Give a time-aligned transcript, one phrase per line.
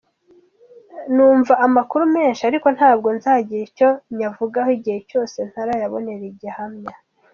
[1.13, 6.95] Numva amakuru menshi, ariko ntabwo nzagira icyo nyavugaho igihe cyose ntarayabonera gihamya.”